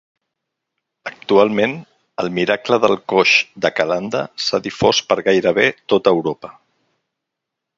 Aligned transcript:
Actualment, 1.09 1.75
el 2.23 2.31
miracle 2.39 2.79
del 2.85 2.97
coix 3.13 3.33
de 3.67 3.71
Calanda 3.81 4.23
s'ha 4.47 4.61
difós 4.69 5.03
per 5.11 5.19
gairebé 5.29 5.67
tota 5.95 6.15
Europa. 6.19 6.53